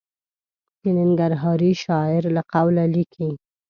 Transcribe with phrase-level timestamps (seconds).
[0.81, 3.29] د ننګرهاري شاعر له قوله لیکي.